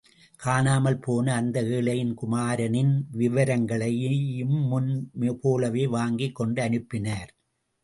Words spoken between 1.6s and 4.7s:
ஏழையின் குமாரனின் விவரங்களையும்